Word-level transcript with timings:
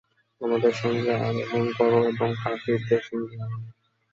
আমাদের 0.41 0.73
সঙ্গে 0.73 1.11
আরোহণ 1.19 1.65
কর 1.77 1.91
এবং 2.11 2.29
কাফিরদের 2.41 3.01
সঙ্গী 3.01 3.35
হয়ো 3.35 3.57
না। 3.57 3.69